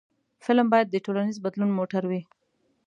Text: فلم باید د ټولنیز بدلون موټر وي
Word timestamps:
فلم 0.43 0.67
باید 0.73 0.87
د 0.89 0.95
ټولنیز 1.05 1.37
بدلون 1.45 1.69
موټر 1.79 2.03
وي 2.09 2.21